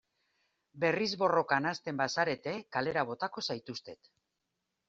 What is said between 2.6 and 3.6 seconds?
kalera botako